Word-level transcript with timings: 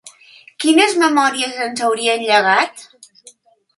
Quines 0.63 0.95
memòries 1.03 1.61
ens 1.67 1.85
haurien 1.89 2.27
llegat? 2.31 2.87